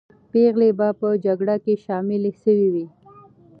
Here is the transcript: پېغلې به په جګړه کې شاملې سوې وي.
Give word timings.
پېغلې 0.31 0.69
به 0.77 0.87
په 0.99 1.07
جګړه 1.25 1.55
کې 1.63 1.73
شاملې 1.85 2.31
سوې 2.41 2.67
وي. 2.73 2.85